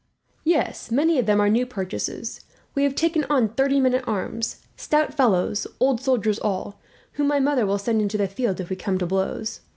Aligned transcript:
"Yes; 0.45 0.89
many 0.89 1.19
of 1.19 1.27
them 1.27 1.39
are 1.39 1.47
new 1.47 1.67
purchases. 1.67 2.41
We 2.73 2.81
have 2.85 2.95
taken 2.95 3.23
on 3.25 3.49
thirty 3.49 3.79
men 3.79 3.93
at 3.93 4.07
arms; 4.07 4.63
stout 4.75 5.13
fellows, 5.13 5.67
old 5.79 6.01
soldiers 6.01 6.39
all, 6.39 6.81
whom 7.11 7.27
my 7.27 7.39
mother 7.39 7.67
will 7.67 7.77
send 7.77 8.01
into 8.01 8.17
the 8.17 8.27
field 8.27 8.59
if 8.59 8.71
we 8.71 8.75
come 8.75 8.97
to 8.97 9.05
blows. 9.05 9.59